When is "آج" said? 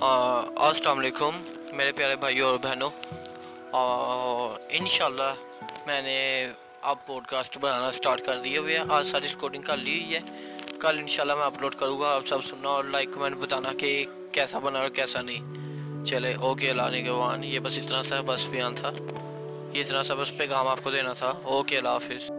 8.90-9.06